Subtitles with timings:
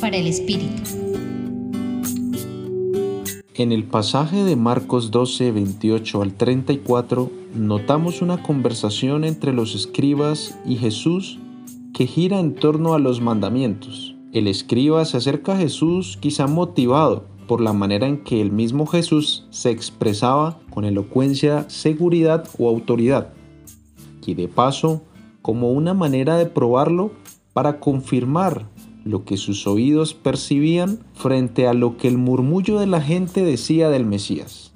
[0.00, 0.82] Para el Espíritu.
[3.54, 10.58] En el pasaje de Marcos 12, 28 al 34, notamos una conversación entre los escribas
[10.66, 11.38] y Jesús
[11.92, 14.16] que gira en torno a los mandamientos.
[14.32, 18.86] El escriba se acerca a Jesús quizá motivado por la manera en que el mismo
[18.86, 23.32] Jesús se expresaba con elocuencia, seguridad o autoridad.
[24.26, 25.02] Y de paso,
[25.42, 27.12] como una manera de probarlo
[27.52, 28.66] para confirmar
[29.04, 33.90] lo que sus oídos percibían frente a lo que el murmullo de la gente decía
[33.90, 34.72] del Mesías.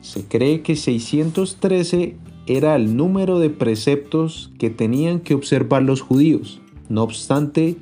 [0.00, 2.16] Se cree que 613
[2.46, 6.60] era el número de preceptos que tenían que observar los judíos.
[6.88, 7.76] No obstante,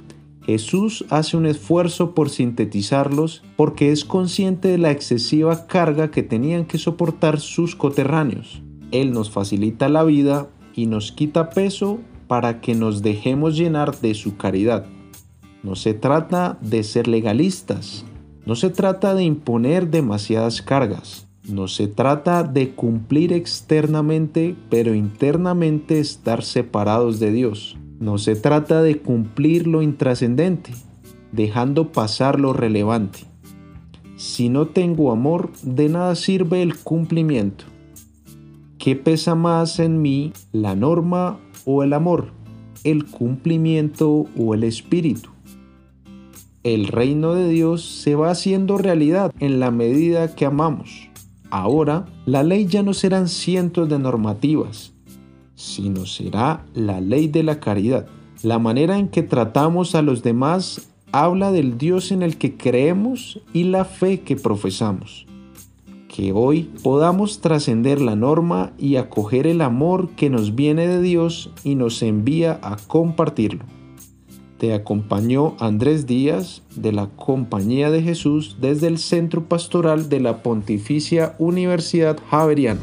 [0.44, 6.66] Jesús hace un esfuerzo por sintetizarlos porque es consciente de la excesiva carga que tenían
[6.66, 8.62] que soportar sus coterráneos.
[8.90, 14.14] Él nos facilita la vida y nos quita peso para que nos dejemos llenar de
[14.14, 14.86] su caridad.
[15.62, 18.04] No se trata de ser legalistas,
[18.46, 26.00] no se trata de imponer demasiadas cargas, no se trata de cumplir externamente pero internamente
[26.00, 27.76] estar separados de Dios.
[27.98, 30.72] No se trata de cumplir lo intrascendente,
[31.32, 33.20] dejando pasar lo relevante.
[34.16, 37.64] Si no tengo amor, de nada sirve el cumplimiento.
[38.78, 42.28] ¿Qué pesa más en mí, la norma o el amor?
[42.84, 45.28] ¿El cumplimiento o el espíritu?
[46.62, 51.08] El reino de Dios se va haciendo realidad en la medida que amamos.
[51.48, 54.92] Ahora, la ley ya no serán cientos de normativas,
[55.54, 58.08] sino será la ley de la caridad.
[58.42, 63.40] La manera en que tratamos a los demás habla del Dios en el que creemos
[63.54, 65.26] y la fe que profesamos.
[66.08, 71.52] Que hoy podamos trascender la norma y acoger el amor que nos viene de Dios
[71.64, 73.64] y nos envía a compartirlo.
[74.60, 80.42] Te acompañó Andrés Díaz de la Compañía de Jesús desde el Centro Pastoral de la
[80.42, 82.78] Pontificia Universidad Javeriana.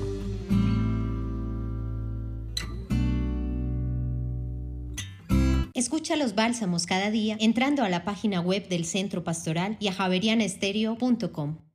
[5.76, 9.94] Escucha los bálsamos cada día entrando a la página web del Centro Pastoral y a
[9.94, 11.67] javerianestereo.com.